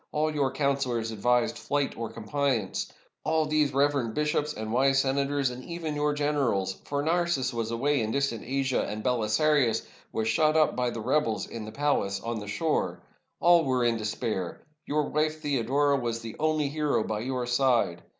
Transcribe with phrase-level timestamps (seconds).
[0.11, 2.91] All your counselors advised flight or compliance;
[3.23, 8.01] all these reverend bishops and wise senators, and even your generals; for Narses was away
[8.01, 12.39] in distant Asia, and BeHsarius v/as shut up by the rebels in the palace on
[12.39, 13.03] the shore.
[13.39, 14.63] All were in despair.
[14.87, 18.01] Your wife Theodora was the only hero by your side.